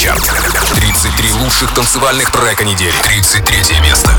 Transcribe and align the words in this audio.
Суперчарт. 0.00 0.22
33 0.76 1.32
лучших 1.32 1.74
танцевальных 1.74 2.30
трека 2.30 2.64
недели. 2.64 2.94
33 3.02 3.80
место. 3.80 4.10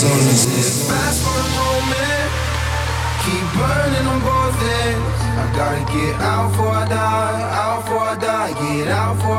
Dreads 0.00 0.04
on 0.04 0.20
us. 0.32 0.88
Fast 0.88 1.22
for 1.22 1.36
a 1.36 1.48
moment, 1.60 2.28
keep 3.24 3.44
burning 3.56 4.06
on 4.06 4.20
both 4.20 4.62
ends. 4.62 5.20
I 5.36 5.44
gotta 5.56 5.84
get 5.92 6.14
out 6.20 6.50
before 6.50 6.72
I 6.72 6.88
die, 6.88 7.42
out 7.52 7.84
before 7.84 8.00
I 8.00 8.16
die, 8.16 8.52
get 8.60 8.88
out 8.88 9.16
before 9.16 9.36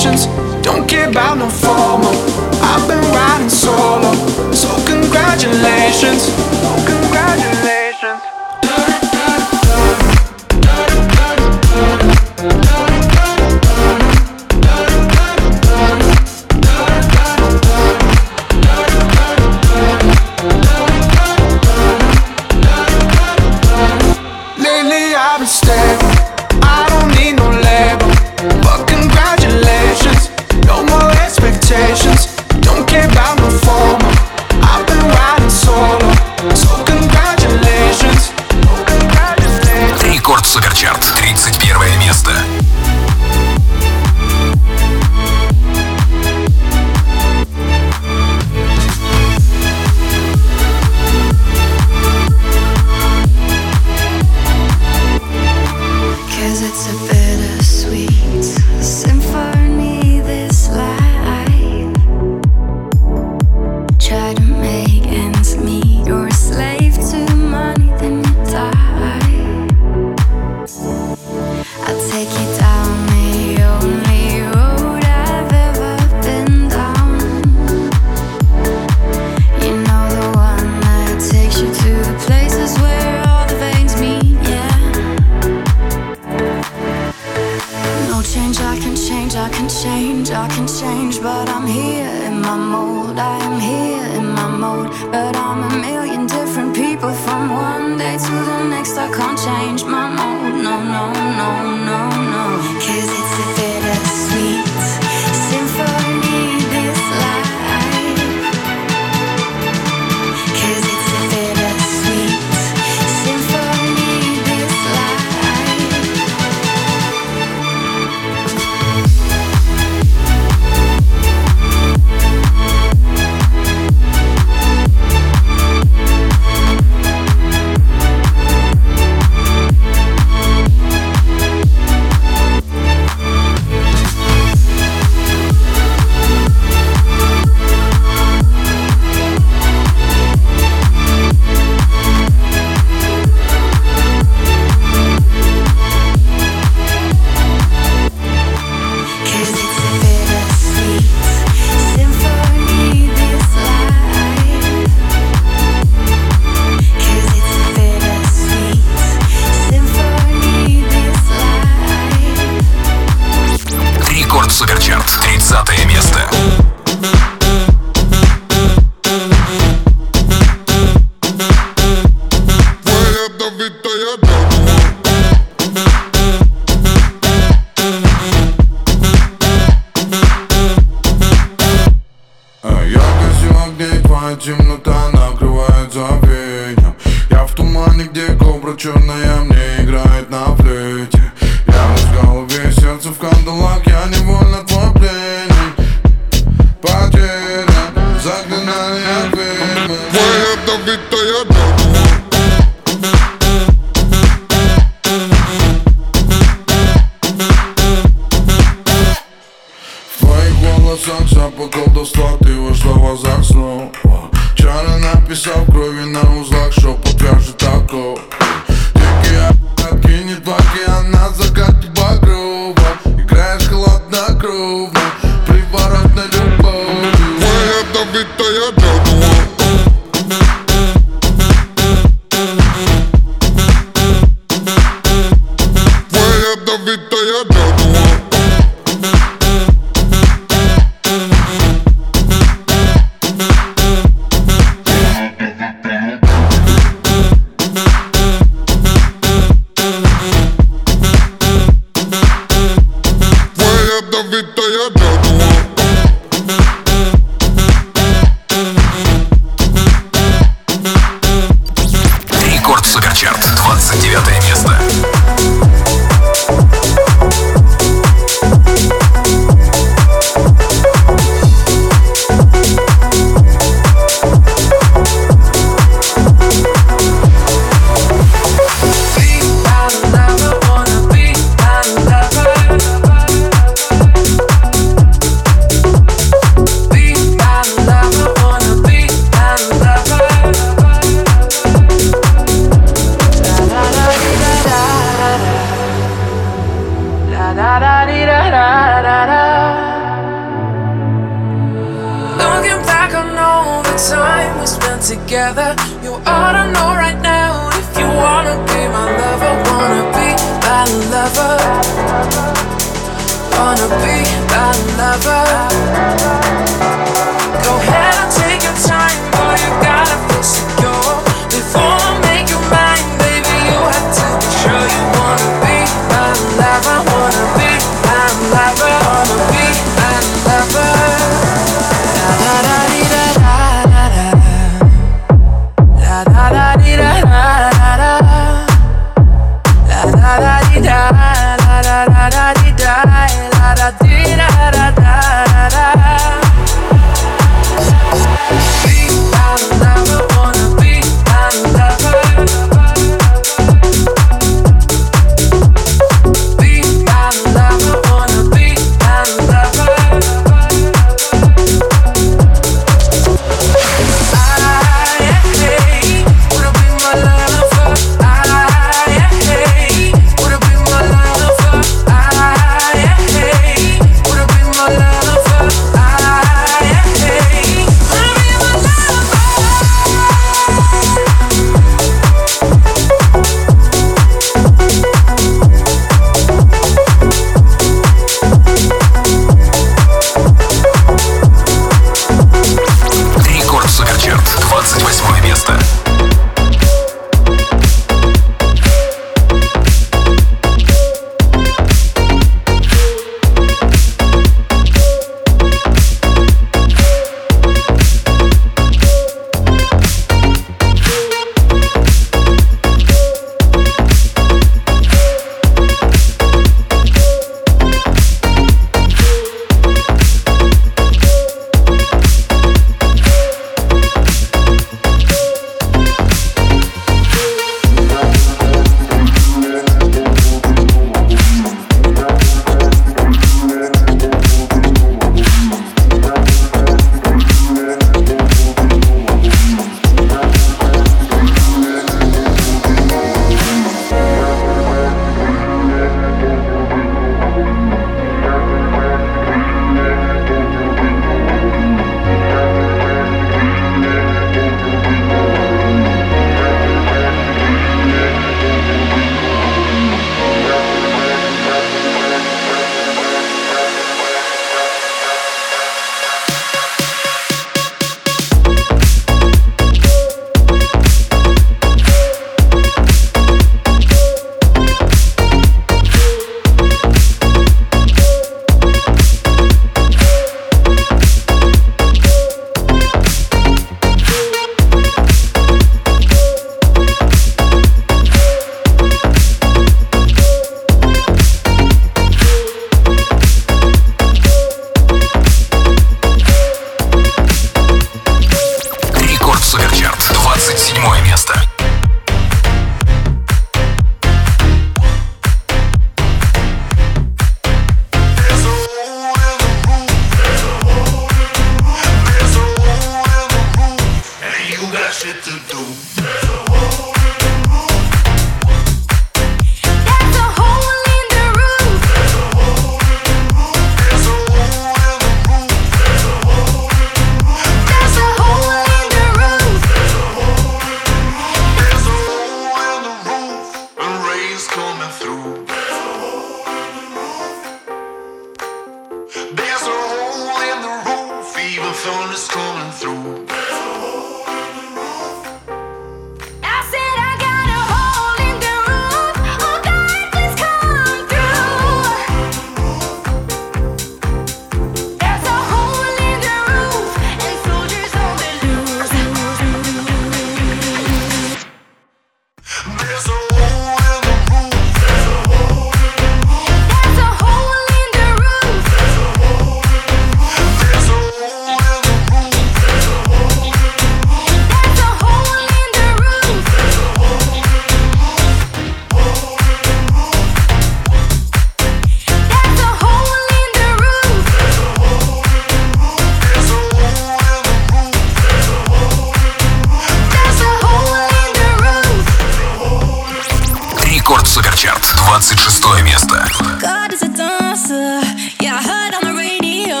Yeah, 598.60 598.80
I 598.80 598.82
heard 598.90 599.12
on 599.18 599.24
the 599.28 599.36
radio 599.36 600.00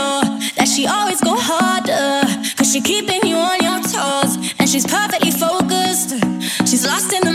that 0.56 0.66
she 0.66 0.86
always 0.86 1.20
go 1.20 1.36
harder. 1.36 2.24
Cause 2.56 2.72
she 2.72 2.80
keeping 2.80 3.20
you 3.28 3.36
on 3.36 3.58
your 3.60 3.80
toes. 3.84 4.32
And 4.58 4.68
she's 4.68 4.86
perfectly 4.86 5.30
focused. 5.30 6.10
She's 6.68 6.86
lost 6.86 7.12
in 7.12 7.22
the 7.22 7.27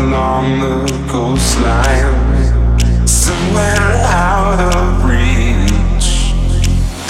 along 0.00 0.60
the 0.60 0.76
coastline, 1.08 2.16
somewhere 3.06 3.92
out 4.08 4.58
of 4.74 5.04
reach. 5.04 6.32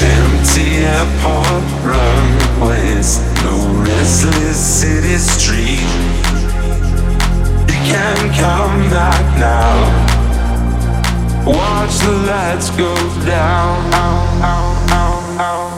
Empty 0.03 0.69
airport 0.97 1.65
runways, 1.87 3.21
no 3.45 3.55
restless 3.87 4.59
city 4.59 5.19
street. 5.19 5.91
You 7.71 7.81
can 7.93 8.19
come 8.35 8.79
back 8.91 9.25
now. 9.39 9.77
Watch 11.47 11.95
the 11.99 12.17
lights 12.31 12.71
go 12.71 12.95
down. 13.25 13.77
Ow, 13.95 14.41
ow, 14.43 14.87
ow, 14.99 15.70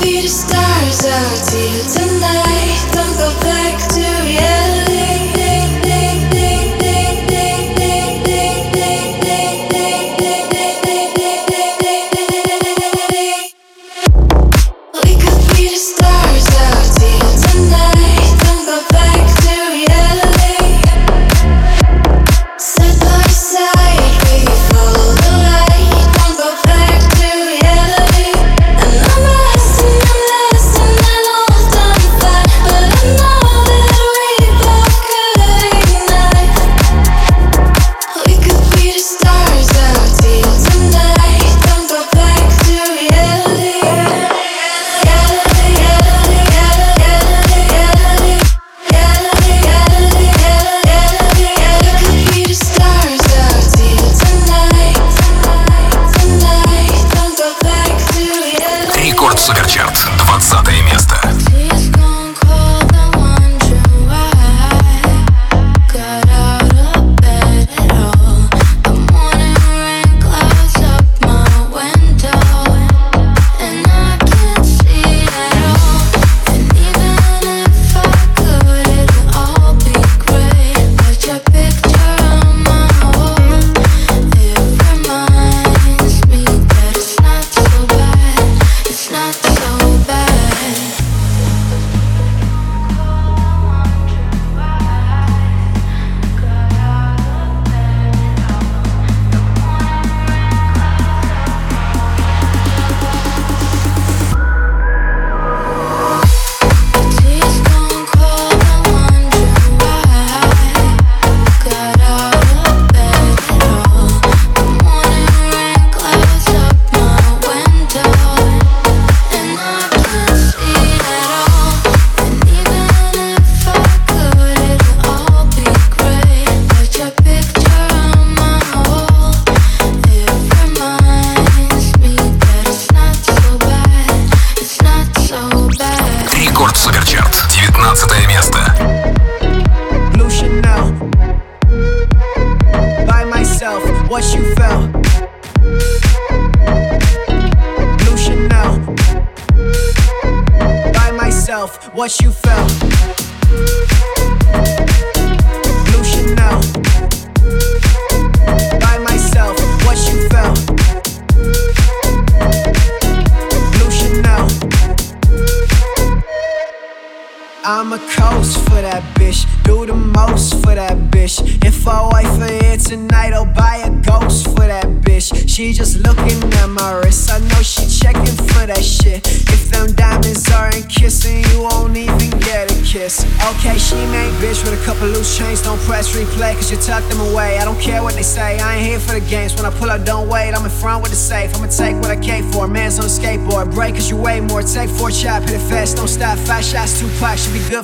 Be 0.00 0.22
the 0.22 0.28
stars 0.28 1.06
out 1.06 1.50
here 1.50 1.82
tonight. 1.90 2.78
Don't 2.92 3.16
go 3.18 3.30
back 3.40 3.78
to 3.94 3.97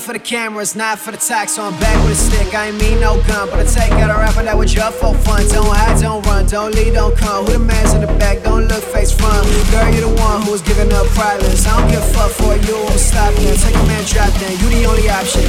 for 0.04 0.12
the 0.12 0.18
cameras, 0.18 0.76
not 0.76 0.98
for 0.98 1.12
the 1.12 1.16
tax. 1.16 1.52
So 1.52 1.64
I'm 1.64 1.72
back 1.80 1.96
with 2.04 2.12
a 2.12 2.14
stick, 2.14 2.54
I 2.54 2.68
ain't 2.68 2.78
mean 2.78 3.00
no 3.00 3.16
gun, 3.26 3.48
but 3.48 3.58
I 3.58 3.64
take 3.64 3.92
out 3.92 4.10
a 4.10 4.14
rapper 4.14 4.42
that 4.42 4.56
was 4.56 4.72
just 4.72 4.98
for 4.98 5.14
fun. 5.14 5.48
Don't 5.48 5.64
hide, 5.66 6.00
don't 6.00 6.24
run, 6.26 6.46
don't 6.46 6.74
lead, 6.74 6.92
don't 6.92 7.16
come. 7.16 7.46
Who 7.46 7.52
the 7.52 7.58
man's 7.58 7.94
in 7.94 8.02
the 8.02 8.12
back, 8.18 8.42
don't 8.42 8.68
look 8.68 8.84
face 8.84 9.12
front. 9.12 9.46
Girl, 9.70 9.88
you 9.94 10.02
the 10.02 10.14
one 10.20 10.42
who 10.42 10.50
was 10.52 10.60
giving 10.60 10.92
up 10.92 11.06
privates. 11.16 11.66
I 11.66 11.80
don't 11.80 11.90
give 11.90 12.02
a 12.02 12.12
fuck 12.12 12.30
for 12.32 12.54
you, 12.54 12.76
I'm 12.76 12.98
stopping. 12.98 13.56
Take 13.56 13.74
a 13.74 13.86
man, 13.88 14.04
drop 14.04 14.30
down, 14.40 14.52
you 14.60 14.68
the 14.76 14.84
only 14.84 15.08
option. 15.08 15.48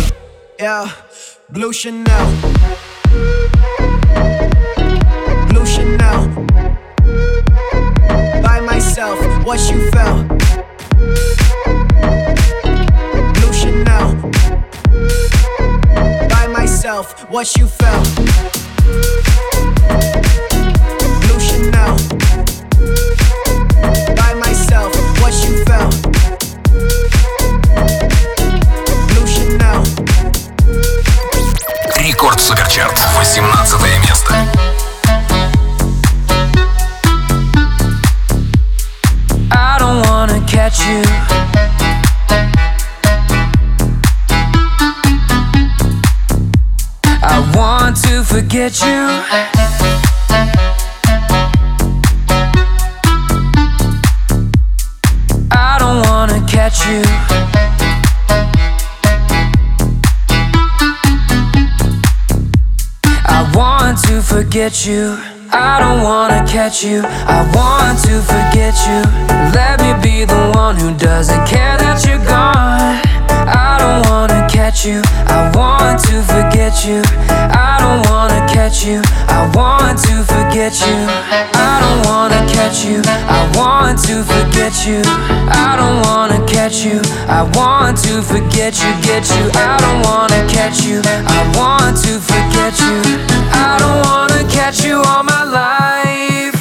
Yeah, 0.58 0.90
blue 1.50 1.74
Chanel. 1.74 2.26
Blue 5.50 5.66
Chanel. 5.66 6.22
By 8.42 8.62
myself, 8.62 9.20
what 9.46 9.60
you 9.70 9.92
felt. 9.92 11.45
myself, 17.05 17.31
what 17.31 17.57
you 17.59 17.67
felt. 17.67 18.09
Blue 21.21 21.39
Chanel. 21.39 21.95
By 24.17 24.33
myself, 24.33 24.91
what 25.21 25.35
you 25.45 25.63
felt. 25.67 25.95
Blue 29.09 29.27
Chanel. 29.27 29.85
Рекорд 31.97 32.41
Суперчарт. 32.41 32.99
18 33.21 33.43
место. 33.99 34.24
Forget 48.56 48.80
you. 48.80 49.04
I 55.52 55.76
don't 55.78 56.00
wanna 56.08 56.40
catch 56.48 56.88
you. 56.88 57.04
I 63.26 63.52
want 63.54 64.00
to 64.06 64.22
forget 64.22 64.86
you. 64.86 65.18
I 65.52 65.80
don't 65.80 66.02
wanna 66.02 66.48
catch 66.48 66.82
you. 66.82 67.02
I 67.06 67.42
want 67.54 68.00
to 68.06 68.22
forget 68.22 68.76
you. 68.88 69.02
Let 69.54 69.82
me 69.82 69.92
be 70.02 70.24
the 70.24 70.52
one 70.56 70.78
who 70.78 70.96
doesn't 70.98 71.46
care 71.46 71.78
that 71.78 72.06
you're 72.08 72.24
gone. 72.26 73.02
I 73.48 73.76
don't 73.80 74.10
wanna 74.10 74.48
catch 74.50 74.86
you. 74.86 75.02
Forget 80.56 80.80
you. 80.80 81.08
I 81.52 81.82
don't 81.84 82.06
wanna 82.08 82.40
catch 82.48 82.86
you. 82.86 83.02
I 83.06 83.44
want 83.58 84.00
to 84.08 84.24
forget 84.24 84.88
you. 84.88 85.02
I 85.52 85.76
don't 85.76 86.00
wanna 86.08 86.40
catch 86.48 86.86
you. 86.86 87.02
I 87.28 87.44
want 87.60 87.98
to 88.06 88.22
forget 88.22 88.80
you. 88.80 88.92
Get 89.02 89.28
you. 89.36 89.52
I 89.54 89.76
don't 89.84 90.02
wanna 90.08 90.48
catch 90.48 90.86
you. 90.86 91.02
I 91.04 91.42
want 91.58 91.98
to 92.06 92.22
forget 92.22 92.80
you. 92.80 93.02
I 93.52 93.76
don't 93.82 94.00
wanna 94.08 94.50
catch 94.50 94.86
you 94.86 95.02
all 95.02 95.24
my 95.26 95.44
life. 95.44 96.55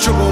untouchable. 0.00 0.29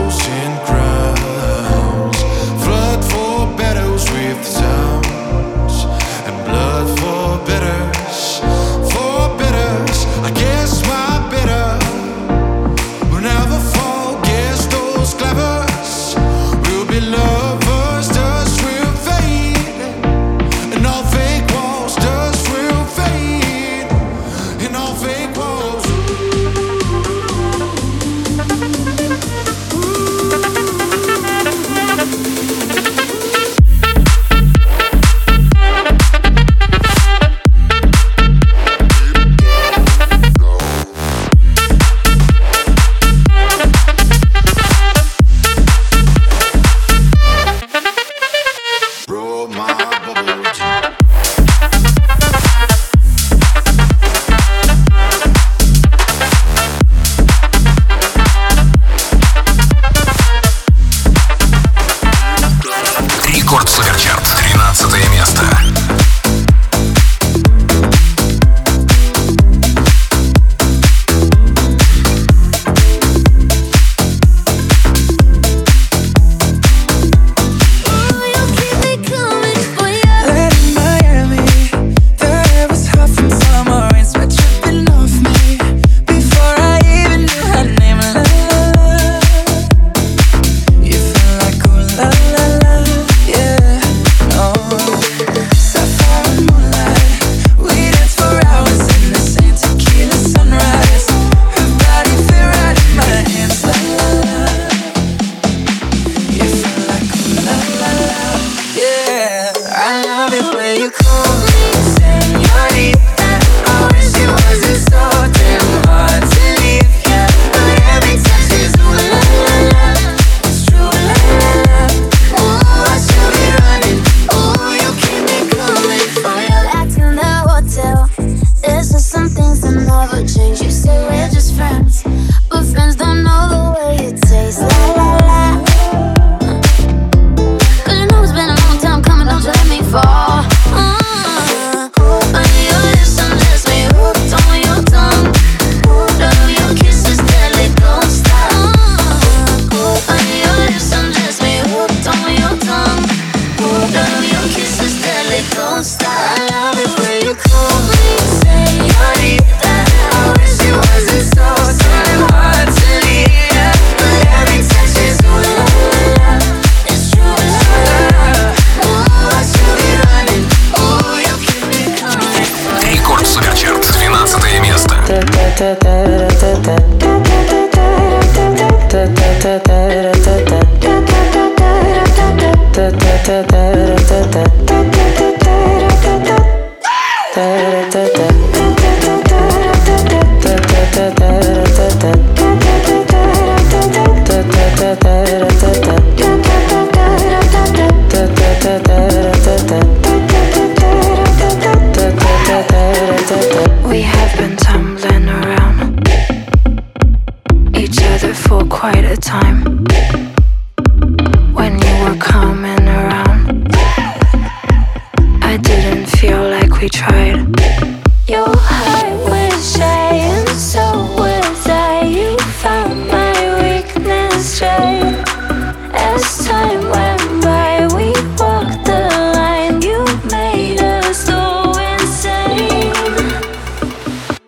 way 110.55 110.77
you 110.79 110.91
come. 110.91 111.38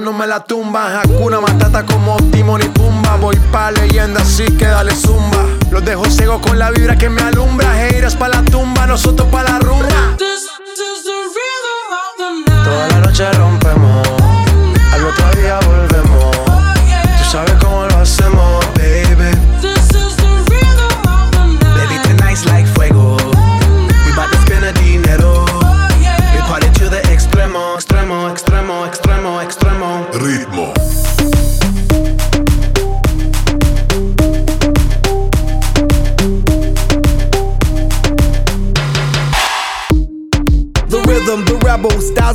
no 0.00 0.12
me 0.12 0.26
la 0.26 0.40
tumba. 0.40 1.00
Hakuna 1.00 1.40
Matata 1.40 1.84
como 1.84 2.16
Timon 2.30 2.62
y 2.62 2.68
Pumba. 2.68 3.16
Voy 3.16 3.36
pa' 3.50 3.70
leyenda 3.70 4.20
así 4.22 4.44
que 4.44 4.66
dale 4.66 4.94
zumba. 4.94 5.44
Los 5.70 5.84
dejo 5.84 6.04
ciego 6.06 6.40
con 6.40 6.58
la 6.58 6.70
vibra 6.70 6.96
que 6.96 7.08
me 7.08 7.22
alumbra. 7.22 7.86
Heiras 7.86 8.16
pa' 8.16 8.28
la 8.28 8.42
tumba, 8.42 8.86
nosotros 8.86 9.28
pa' 9.28 9.42
la 9.42 9.58
rumba. 9.58 10.16
Toda 12.64 12.88
la 12.88 12.98
noche 13.00 13.30
rompemos, 13.32 14.08
al 14.92 15.04
otro 15.04 15.40
día 15.40 15.58
volvemos. 15.66 15.91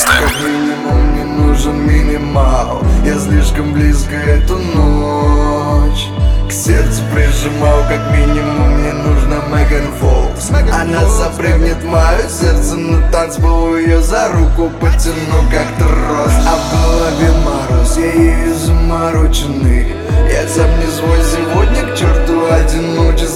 10 0.00 0.20
место. 0.20 0.48
Минимум 0.48 1.14
не 1.14 1.24
нужен 1.24 1.86
минимал. 1.86 2.82
Я 3.04 3.18
слишком 3.18 3.72
близко 3.72 4.14
эту 4.14 4.56
ночь 4.56 6.08
К 6.48 6.52
сердцу 6.52 7.02
прижимал. 7.12 7.82
Как 7.88 8.10
минимум 8.12 8.78
Мне 8.78 8.92
нужна 8.92 9.36
Меган 9.48 9.92
Фолкс. 10.00 10.50
Она 10.72 11.04
запрыгнет 11.06 11.82
мое 11.84 12.28
сердце 12.28 12.76
на 12.76 13.10
танцпол 13.10 13.76
Ее 13.76 14.00
за 14.00 14.28
руку 14.28 14.70
потяну 14.80 15.42
как 15.50 15.66
трос. 15.78 16.32
А 16.46 16.56
в 16.56 16.72
голове 16.72 17.32
мороз, 17.44 17.96
я 17.98 18.12
ею 18.12 18.54
замороченный 18.54 19.88
Я 20.30 20.48
сам 20.48 20.70
не 20.78 20.86
свой 20.86 21.18
сегодня 21.22 21.92
к 21.92 21.96
черту 21.96 22.46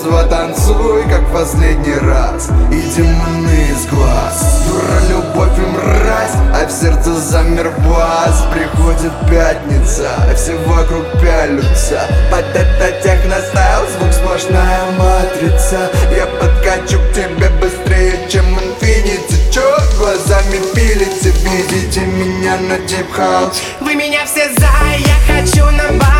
одиночество 0.04 0.24
Танцуй, 0.24 1.02
как 1.04 1.32
последний 1.32 1.94
раз. 1.94 2.48
И 2.70 2.80
демоны 2.96 3.70
из 3.70 3.86
глаз. 3.86 4.62
Дура, 4.66 5.00
любовь 5.08 5.58
и 5.58 5.60
мразь 5.60 6.32
А 6.52 6.66
в 6.66 6.70
сердце 6.70 7.14
замер 7.14 7.70
бас 7.86 8.44
Приходит 8.52 9.12
пятница 9.28 10.08
а 10.18 10.34
Все 10.34 10.56
вокруг 10.66 11.04
пялются. 11.20 12.02
Под 12.30 12.44
это 12.54 13.02
техностайл 13.02 13.86
Звук 13.98 14.12
сплошная 14.12 14.82
матрица. 14.98 15.90
Я 16.16 16.26
подкачу 16.26 16.98
к 16.98 17.14
тебе 17.14 17.48
быстрее, 17.60 18.28
чем 18.28 18.44
инфинити. 18.54 19.34
Чё 19.52 19.62
глазами 19.98 20.58
пилите 20.74 21.32
Видите 21.44 22.00
меня 22.00 22.56
на 22.56 22.78
дип 22.78 23.06
Вы 23.80 23.94
меня 23.94 24.24
все 24.26 24.48
за, 24.58 24.66
я 24.98 25.16
хочу 25.28 25.64
на 25.66 25.92
Бали, 25.98 26.13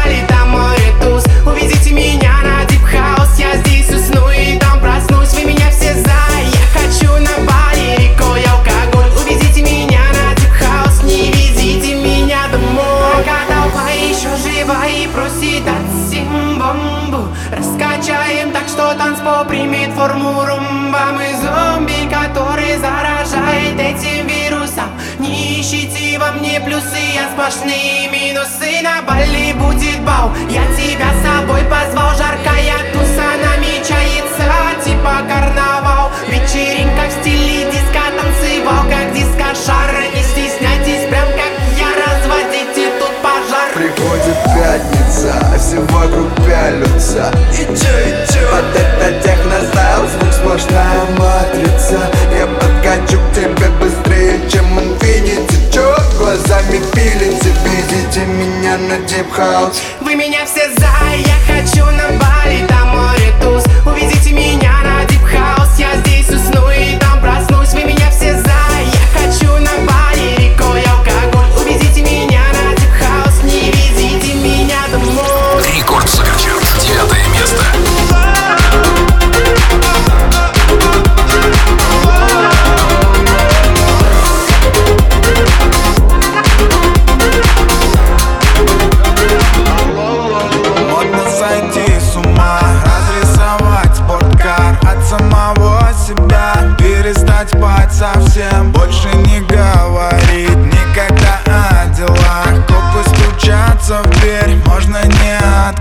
форму 20.05 20.45
румба 20.45 21.07
Мы 21.15 21.29
зомби, 21.41 22.09
который 22.13 22.77
заражает 22.79 23.79
этим 23.79 24.27
вирусом. 24.27 24.91
Не 25.19 25.61
ищите 25.61 26.19
во 26.19 26.33
мне 26.33 26.61
плюсы, 26.61 27.03
я 27.15 27.31
сплошные 27.33 28.09
минусы. 28.11 28.83
На 28.83 29.03
Бали 29.03 29.53
будет 29.55 30.01
бал, 30.05 30.31
я 30.51 30.65
тебя 30.77 31.09
с 31.15 31.23
собой 31.25 31.63
позвал. 31.65 32.11
Жаркая 32.17 32.79
туса 32.93 33.29
намечается, 33.45 34.47
типа 34.85 35.23
карнавал. 35.29 36.11
Вечеринка 36.29 37.09
в 37.09 37.13
стиле 37.21 37.71
диска, 37.71 38.05
танцевал 38.17 38.85
как 38.91 39.13
диско-шар 39.15 39.91
Не 40.15 40.23
стесняйтесь, 40.23 41.09
прям 41.09 41.29
как 41.41 41.53
я, 41.79 41.91
разводите 42.03 42.91
тут 42.99 43.15
пожар. 43.23 43.73
Приходит 43.75 44.39
пятница, 44.55 45.33
а 45.53 45.59
все 45.59 45.81
вокруг 45.81 46.29
пялются 46.47 47.31
И 47.53 47.65
чё, 47.65 47.95
и 47.99 48.33
чё? 48.33 48.51
Под 48.51 48.77
это 48.77 49.35
техностайл, 49.75 50.09
звук 50.09 50.33
сплошная 50.33 51.05
матрица. 51.19 52.11
Я 52.37 52.47
подкачу 52.47 53.19
к 53.19 53.35
тебе 53.35 53.69
быстрее, 53.81 54.41
чем 54.51 54.65
инфинити. 54.79 55.73
Чё 55.73 55.97
глазами 56.19 56.81
пилите, 56.95 57.53
видите 57.65 58.21
меня 58.27 58.79
на 58.79 58.99
дип 59.09 59.33
хаус 59.33 59.83
Вы 60.01 60.15
меня 60.15 60.47
все 60.47 60.71
за, 60.79 60.87
я 61.17 61.37
хочу 61.49 61.85
на 61.87 62.09
Бали, 62.11 62.24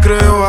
creo 0.04 0.43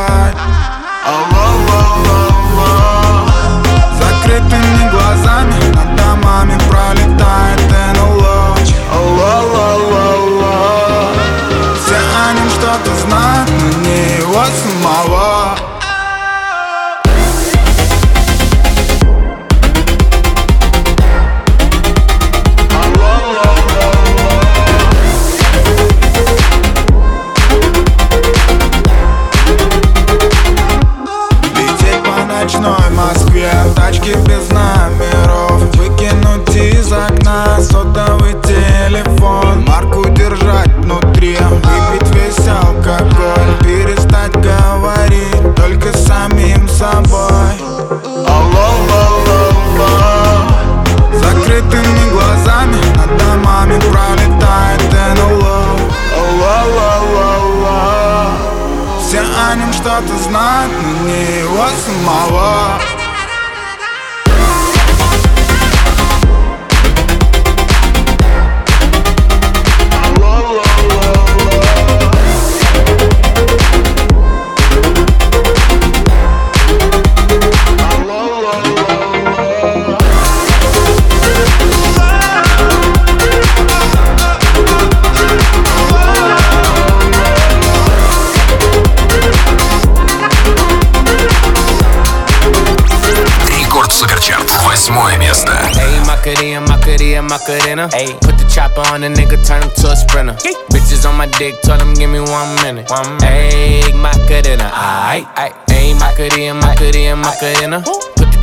Macarena, 107.54 107.78
Macarena. 107.78 108.23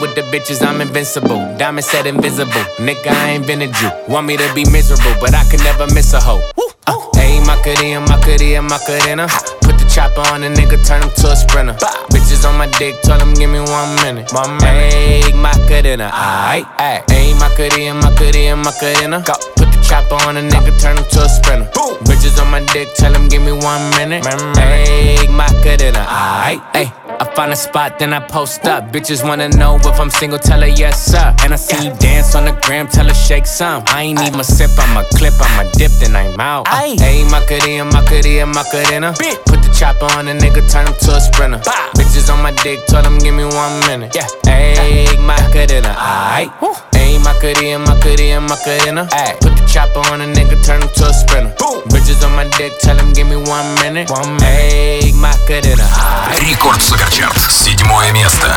with 0.00 0.14
the 0.14 0.22
bitches, 0.32 0.66
I'm 0.66 0.80
invincible. 0.80 1.38
Diamond 1.58 1.84
said 1.84 2.06
invisible. 2.06 2.64
Nigga, 2.80 3.08
I 3.08 3.30
ain't 3.30 3.46
been 3.46 3.62
a 3.62 3.68
Jew. 3.68 3.90
Want 4.08 4.26
me 4.26 4.36
to 4.36 4.54
be 4.54 4.64
miserable, 4.70 5.14
but 5.20 5.34
I 5.34 5.44
can 5.44 5.60
never 5.62 5.86
miss 5.94 6.12
a 6.14 6.20
hoe. 6.20 6.40
Uh, 6.86 6.96
Ayy, 7.20 7.44
Macarena, 7.46 8.00
Macarena, 8.00 8.62
Macarena. 8.62 9.28
Put 9.60 9.78
the 9.78 9.86
chopper 9.92 10.22
on 10.32 10.42
a 10.42 10.48
nigga, 10.48 10.80
turn 10.86 11.02
him 11.02 11.10
to 11.20 11.30
a 11.30 11.36
sprinter. 11.36 11.74
Bitches 12.10 12.48
on 12.48 12.56
my 12.56 12.66
dick, 12.78 13.00
tell 13.02 13.20
him 13.20 13.34
give 13.34 13.50
me 13.50 13.60
one 13.60 13.94
minute. 14.02 14.32
One 14.32 14.56
minute. 14.58 14.94
Ayy, 14.94 15.34
Macarena, 15.36 16.10
aight, 16.10 16.64
aight. 16.80 17.04
Ayy, 17.12 17.38
Macarena, 17.38 17.94
Macarena, 18.00 18.56
Macarena. 18.56 19.22
Go. 19.26 19.34
Put 19.56 19.69
the 19.69 19.69
chopper 19.90 20.22
on 20.26 20.36
a 20.36 20.40
nigga, 20.40 20.72
turn 20.80 20.96
him 20.96 21.04
to 21.10 21.20
a 21.22 21.28
sprinter. 21.28 21.68
Bitches 22.06 22.40
on 22.40 22.50
my 22.50 22.64
dick, 22.72 22.88
tell 22.94 23.12
him 23.12 23.28
give 23.28 23.42
me 23.42 23.52
one 23.52 23.82
minute. 23.98 24.22
Ayy, 24.22 25.28
Macarena, 25.34 26.06
aight, 26.06 26.62
ayy. 26.78 26.92
I 27.20 27.24
find 27.34 27.52
a 27.52 27.56
spot, 27.56 27.98
then 27.98 28.12
I 28.14 28.20
post 28.20 28.64
up. 28.66 28.92
Bitches 28.92 29.26
wanna 29.26 29.48
know 29.48 29.76
if 29.82 30.00
I'm 30.00 30.08
single, 30.08 30.38
tell 30.38 30.60
her 30.60 30.68
yes, 30.68 31.04
sir. 31.12 31.34
And 31.42 31.52
I 31.52 31.56
see 31.56 31.84
you 31.84 31.92
dance 31.96 32.34
on 32.34 32.44
the 32.44 32.52
gram, 32.62 32.86
tell 32.86 33.06
her 33.06 33.14
shake 33.14 33.46
some. 33.46 33.82
I 33.88 34.02
ain't 34.02 34.20
even 34.20 34.44
sip, 34.44 34.70
I'm 34.78 34.96
a 34.96 35.04
clip, 35.16 35.34
I'm 35.40 35.66
a 35.66 35.70
dip, 35.72 35.90
then 36.00 36.14
I'm 36.14 36.38
out. 36.40 36.66
Ayy, 36.66 37.28
Macarena, 37.30 37.84
Macarena, 37.84 38.46
Macarena. 38.46 39.08
Uh. 39.08 39.36
Put 39.46 39.60
the 39.62 39.74
chopper 39.76 40.06
on 40.16 40.26
the 40.26 40.32
nigga, 40.32 40.62
turn 40.70 40.86
him 40.86 40.94
to 40.94 41.16
a 41.16 41.20
sprinter. 41.20 41.58
Bitches 41.98 42.32
on 42.32 42.40
my 42.42 42.52
dick, 42.62 42.78
tell 42.86 43.04
him 43.04 43.18
give 43.18 43.34
me 43.34 43.44
one 43.44 43.80
minute. 43.88 44.14
Yeah, 44.14 44.28
ayy, 44.46 45.18
Macarena, 45.18 45.94
aight. 45.98 46.89
Ayy, 47.09 47.19
Macarena, 47.23 47.79
Macarena, 47.79 48.41
Macarena. 48.41 49.07
Ayy, 49.11 49.39
put 49.39 49.55
the 49.55 49.65
chopper 49.67 49.99
on 50.11 50.21
a 50.21 50.25
nigga, 50.25 50.63
turn 50.65 50.81
him 50.81 50.89
to 50.95 51.07
a 51.07 51.13
sprinter. 51.13 51.53
Bitches 51.89 52.25
on 52.25 52.35
my 52.35 52.45
dick, 52.57 52.73
tell 52.79 52.97
him 52.97 53.13
give 53.13 53.27
me 53.27 53.35
one 53.35 53.73
minute. 53.75 54.09
One 54.09 54.37
minute. 54.37 54.43
Ayy, 54.43 55.13
Macarena, 55.13 55.83
aight. 55.83 56.39
Рекорд 56.49 56.81
Суперчарт. 56.81 57.51
Седьмое 57.51 58.11
место. 58.11 58.47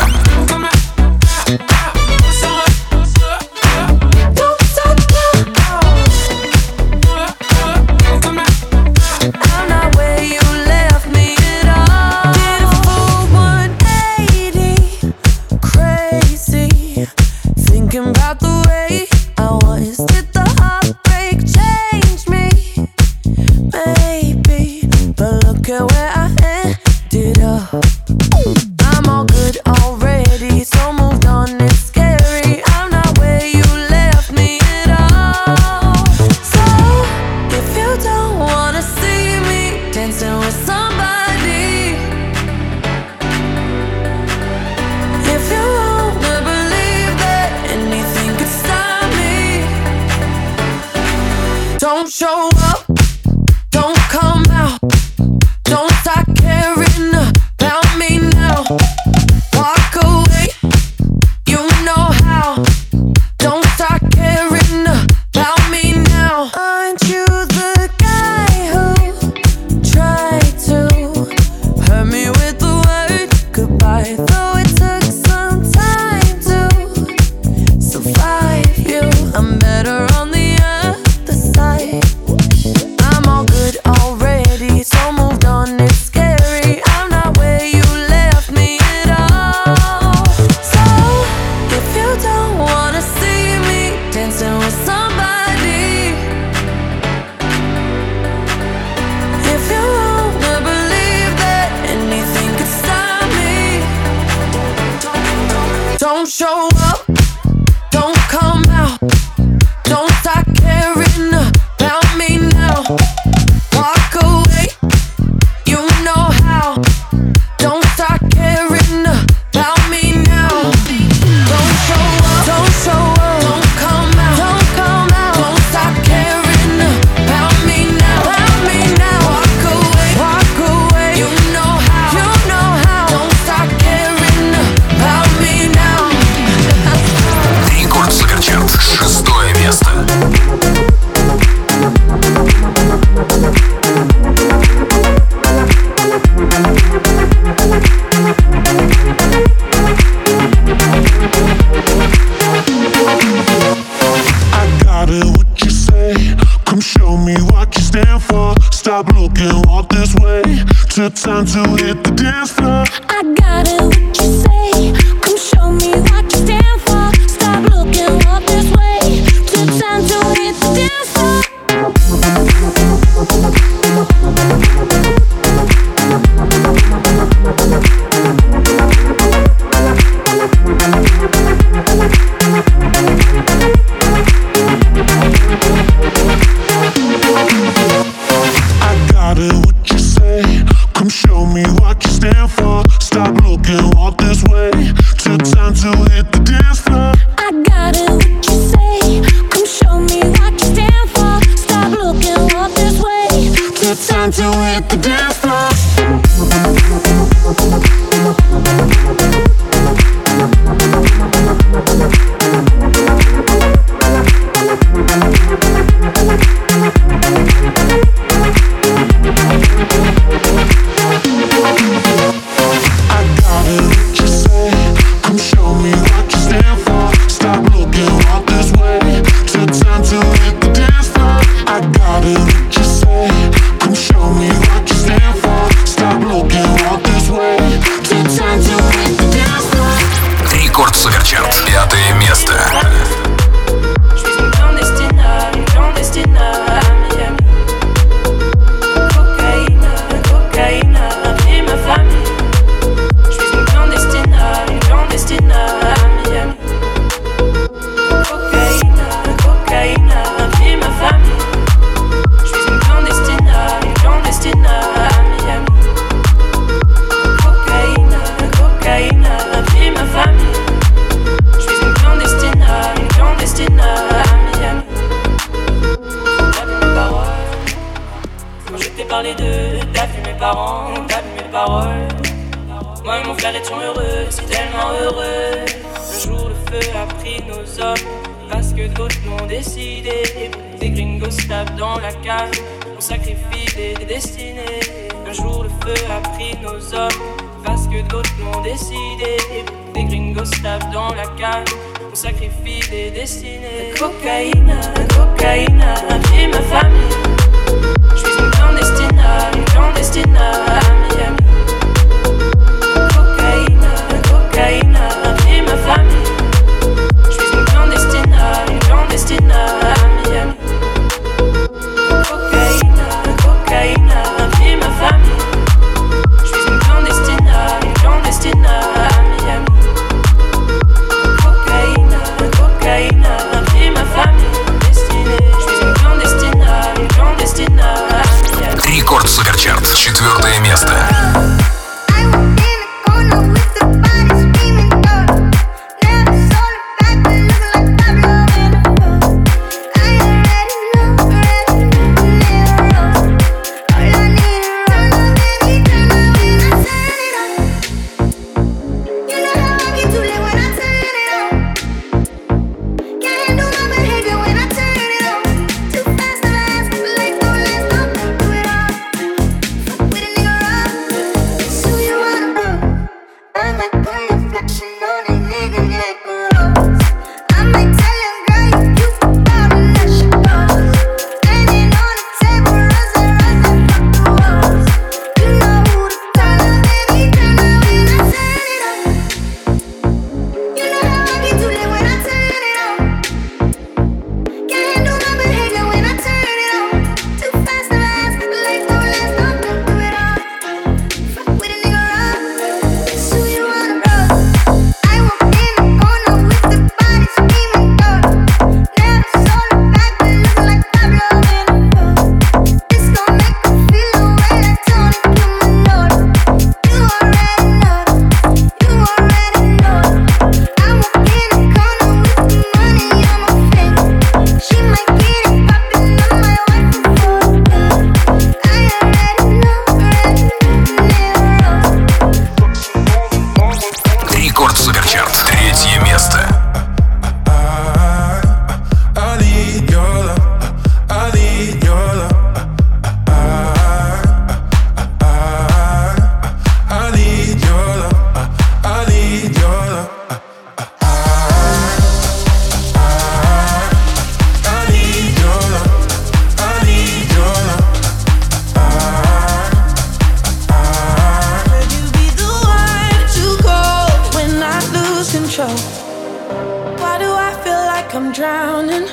Why 467.00 467.18
do 467.18 467.30
I 467.32 467.52
feel 467.64 467.82
like 467.94 468.14
I'm 468.14 468.32
drowning? 468.32 469.06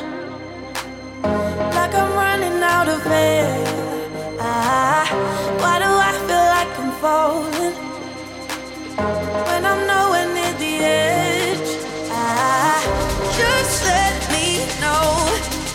Like 1.78 1.94
I'm 1.94 2.14
running 2.14 2.62
out 2.62 2.88
of 2.90 3.06
air. 3.08 3.48
I, 4.40 5.08
why 5.62 5.76
do 5.80 5.92
I 6.10 6.14
feel 6.28 6.46
like 6.56 6.72
I'm 6.82 6.92
falling? 7.02 7.76
When 9.48 9.66
I'm 9.72 9.82
nowhere 9.88 10.28
near 10.36 10.54
the 10.64 10.74
edge. 10.84 11.72
I, 12.12 12.84
just 13.40 13.86
let 13.86 14.16
me 14.34 14.46
know. 14.82 15.08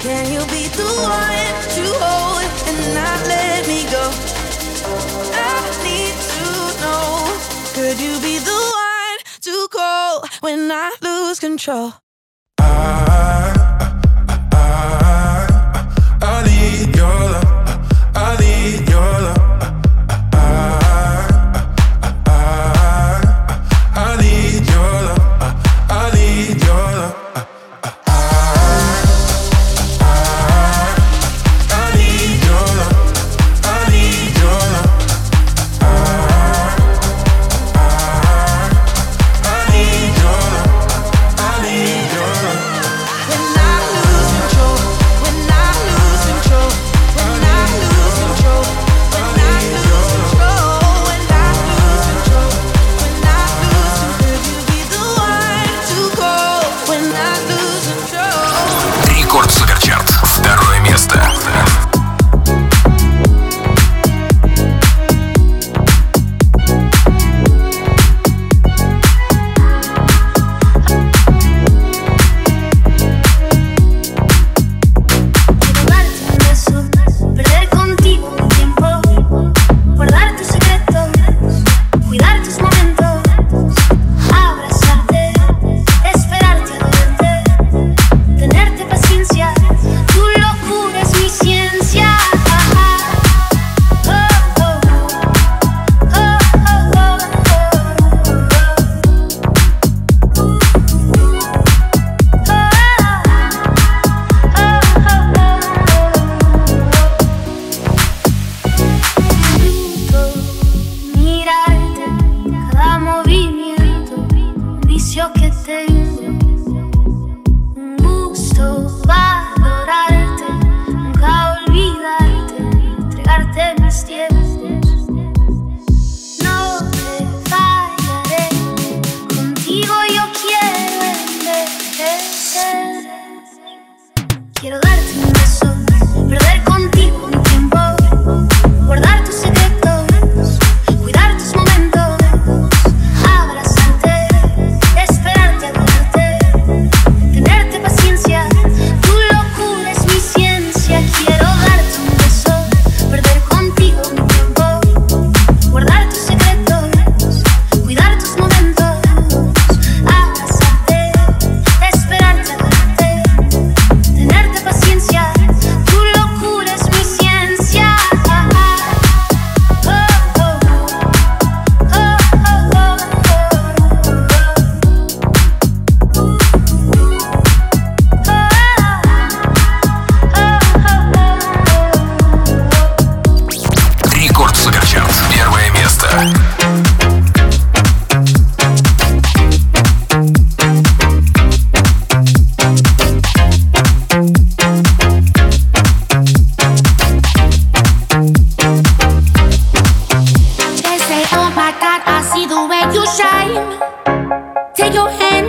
Can 0.01 0.25
you 0.35 0.43
be 0.55 0.69
the 0.81 0.91
one 1.19 1.55
to 1.77 1.85
hold 2.03 2.45
and 2.69 2.81
not 2.99 3.21
let 3.33 3.67
me 3.67 3.81
go? 3.97 4.05
I 5.33 5.57
need 5.87 6.17
to 6.35 6.47
know. 6.83 7.07
Could 7.75 7.99
you 8.01 8.15
be 8.21 8.39
the 8.39 8.61
one 8.85 9.19
to 9.43 9.69
call? 9.69 10.06
when 10.41 10.71
I 10.71 10.95
lose 11.03 11.41
control. 11.41 11.95
I 12.59 13.36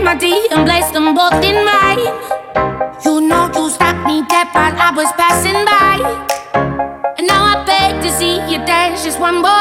my 0.07 0.15
D 0.15 0.47
and 0.51 0.63
blessed 0.63 0.93
them 0.93 1.13
both 1.13 1.43
in 1.43 1.57
mine. 1.67 1.99
You 3.03 3.19
know 3.27 3.51
you 3.53 3.69
stopped 3.69 4.07
me 4.07 4.23
dead 4.31 4.47
while 4.55 4.71
I 4.87 4.89
was 4.95 5.11
passing 5.19 5.59
by, 5.67 5.99
and 7.17 7.27
now 7.27 7.43
I 7.43 7.55
beg 7.67 8.01
to 8.03 8.09
see 8.09 8.35
you 8.49 8.59
dance 8.65 9.03
just 9.03 9.19
one 9.19 9.41
more. 9.41 9.56